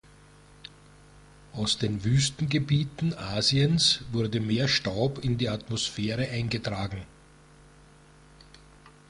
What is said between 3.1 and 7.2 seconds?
Asiens wurde mehr Staub in die Atmosphäre eingetragen.